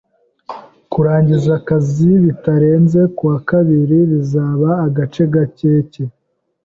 [0.91, 6.03] Kurangiza akazi bitarenze kuwa kabiri bizaba agace ka keke.